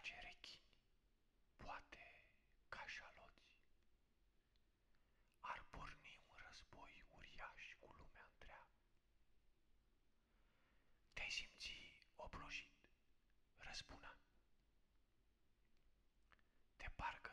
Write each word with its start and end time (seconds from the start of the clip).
face 0.00 0.20
rechini, 0.22 0.72
poate 1.56 2.04
cașaloți. 2.68 3.56
Ar 5.40 5.60
porni 5.70 6.14
un 6.30 6.36
război 6.48 7.04
uriaș 7.16 7.62
cu 7.80 7.90
lumea 7.98 8.24
întreagă. 8.32 8.80
Te 11.12 11.26
simți 11.36 11.72
obrojit, 12.16 12.74
răzbunat. 13.58 14.20
Te 16.76 16.88
parcă 17.00 17.29